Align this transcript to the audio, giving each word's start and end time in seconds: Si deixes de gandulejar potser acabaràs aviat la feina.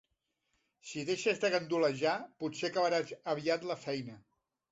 Si 0.91 1.03
deixes 1.09 1.41
de 1.43 1.51
gandulejar 1.57 2.15
potser 2.43 2.71
acabaràs 2.71 3.13
aviat 3.37 3.67
la 3.73 3.79
feina. 3.87 4.19